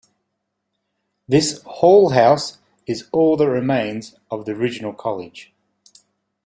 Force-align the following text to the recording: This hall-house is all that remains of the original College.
This 1.27 1.61
hall-house 1.61 2.57
is 2.87 3.07
all 3.11 3.37
that 3.37 3.47
remains 3.47 4.15
of 4.31 4.45
the 4.45 4.53
original 4.53 4.93
College. 4.93 5.53